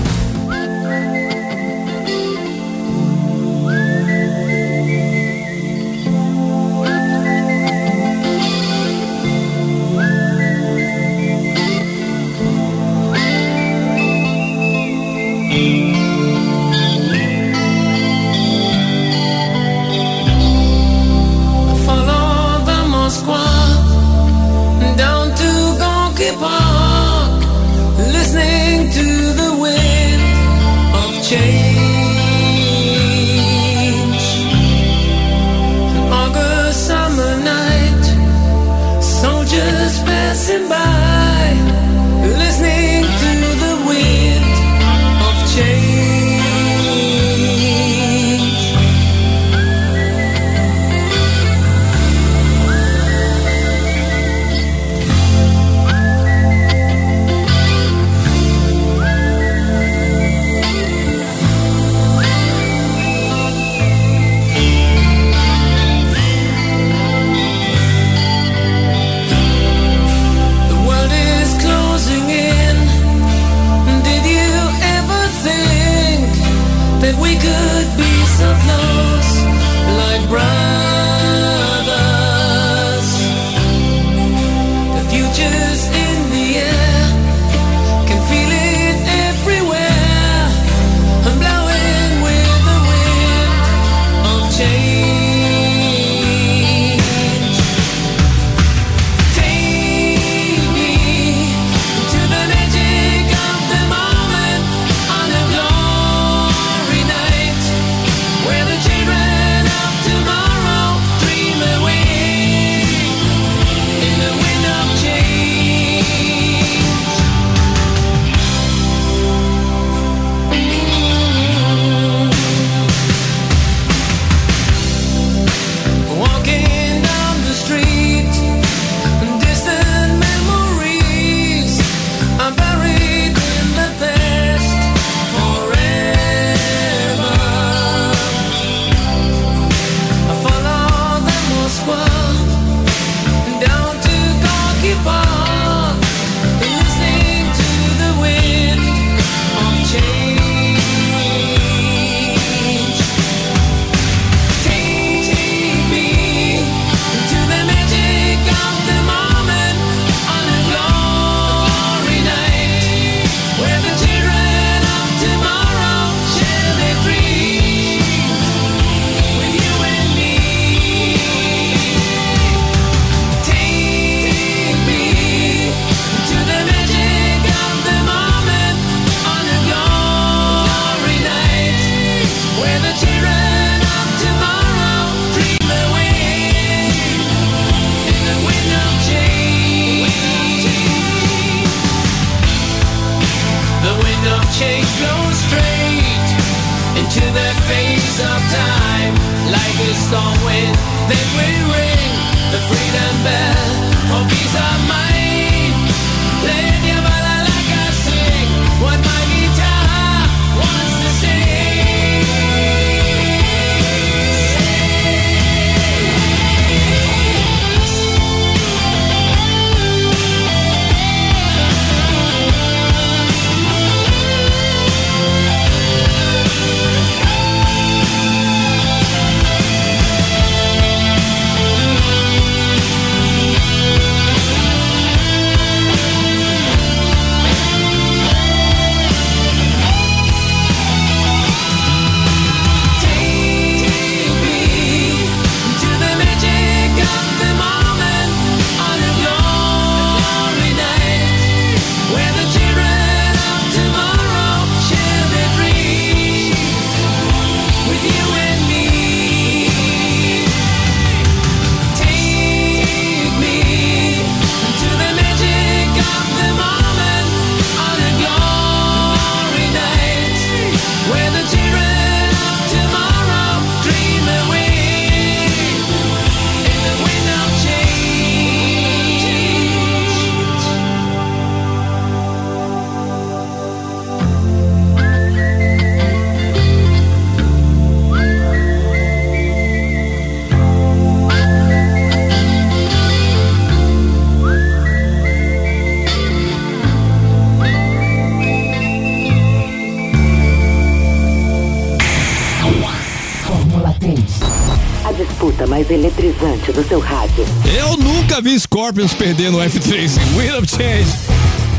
Scorpions 308.91 309.13
perder 309.13 309.49
no 309.51 309.59
F3. 309.59 310.11
Wheel 310.35 310.57
of 310.57 310.67
Change. 310.69 311.09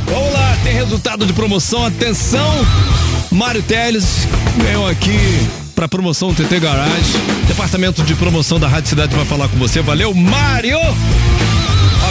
Vamos 0.07 0.33
lá, 0.33 0.57
tem 0.65 0.73
resultado 0.73 1.27
de 1.27 1.33
promoção. 1.35 1.85
Atenção, 1.85 2.67
Mário 3.31 3.63
Teles 3.63 4.27
ganhou 4.57 4.89
aqui 4.89 5.47
para 5.75 5.87
promoção 5.87 6.33
TT 6.33 6.59
Garage. 6.59 7.13
Departamento 7.47 8.03
de 8.03 8.15
promoção 8.15 8.59
da 8.59 8.67
Rádio 8.67 8.89
Cidade 8.89 9.15
vai 9.15 9.27
falar 9.27 9.47
com 9.49 9.59
você. 9.59 9.83
Valeu, 9.83 10.15
Mário! 10.15 10.79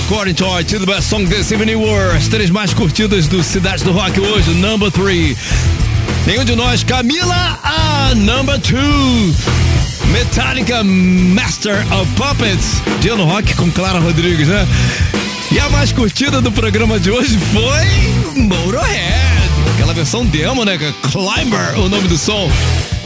According 0.06 0.36
to 0.36 0.46
our 0.46 0.64
the 0.64 0.86
best 0.86 1.10
song 1.10 1.26
this 1.26 1.52
evening 1.52 1.78
were 1.78 2.16
as 2.16 2.28
três 2.28 2.52
mais 2.52 2.72
curtidas 2.72 3.26
do 3.26 3.44
Cidade 3.44 3.84
do 3.84 3.92
Rock 3.92 4.20
hoje, 4.20 4.52
number 4.52 4.92
three. 4.92 5.36
Nenhum 6.28 6.46
de 6.46 6.56
nós, 6.56 6.84
Camila, 6.84 7.60
a 7.64 8.14
number 8.14 8.60
two. 8.60 9.34
Metallica 10.12 10.84
Master 10.84 11.76
of 11.94 12.12
Puppets. 12.14 12.82
Dia 13.00 13.16
no 13.16 13.26
Rock 13.26 13.56
com 13.56 13.72
Clara 13.72 14.00
Rodrigues, 14.00 14.48
né? 14.48 14.68
E 15.52 15.60
a 15.60 15.70
mais 15.70 15.92
curtida 15.92 16.42
do 16.42 16.52
programa 16.52 17.00
de 17.00 17.12
hoje 17.12 17.38
foi 17.52 18.42
Motorhead. 18.42 19.52
Aquela 19.74 19.94
versão 19.94 20.26
demo, 20.26 20.64
né? 20.64 20.78
Climber, 20.78 21.80
o 21.80 21.90
nome 21.90 22.08
do 22.08 22.18
som. 22.18 22.50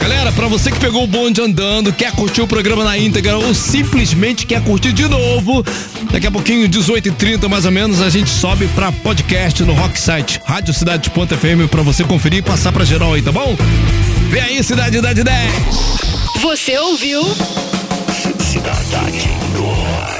Galera, 0.00 0.30
pra 0.32 0.46
você 0.46 0.70
que 0.70 0.78
pegou 0.78 1.04
o 1.04 1.06
bonde 1.06 1.40
andando, 1.40 1.92
quer 1.92 2.12
curtir 2.12 2.42
o 2.42 2.46
programa 2.46 2.84
na 2.84 2.96
íntegra 2.96 3.36
ou 3.36 3.54
simplesmente 3.54 4.46
quer 4.46 4.62
curtir 4.62 4.92
de 4.92 5.08
novo, 5.08 5.64
daqui 6.12 6.26
a 6.26 6.30
pouquinho, 6.30 6.68
18h30 6.68 7.48
mais 7.48 7.64
ou 7.64 7.72
menos, 7.72 8.00
a 8.00 8.08
gente 8.08 8.30
sobe 8.30 8.68
pra 8.68 8.92
podcast 8.92 9.64
no 9.64 9.72
Rock 9.72 9.98
Site, 9.98 10.40
Rádio 10.44 10.72
Cidade 10.72 11.10
Ponta 11.10 11.36
FM, 11.36 11.68
pra 11.68 11.82
você 11.82 12.04
conferir 12.04 12.38
e 12.38 12.42
passar 12.42 12.70
pra 12.70 12.84
geral 12.84 13.14
aí, 13.14 13.22
tá 13.22 13.32
bom? 13.32 13.56
Vem 14.30 14.42
aí, 14.42 14.62
Cidade 14.62 15.00
da 15.00 15.12
10. 15.12 16.15
Você 16.40 16.78
ouviu? 16.78 17.22
Cidade 18.38 19.28
Rock. 19.58 20.15